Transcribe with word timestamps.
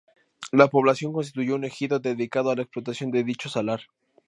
La 0.51 0.67
población 0.67 1.13
constituyó 1.13 1.53
un 1.53 1.63
ejido 1.63 1.99
dedicado 1.99 2.49
a 2.49 2.55
la 2.55 2.63
explotación 2.63 3.11
de 3.11 3.23
dicho 3.23 3.49
salar. 3.49 3.81